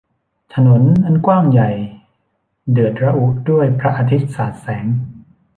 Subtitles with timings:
[0.53, 1.71] ถนนอันกว้างใหญ่
[2.71, 4.85] เดือดระอุด้วยพระอาทิตย์สาดแสง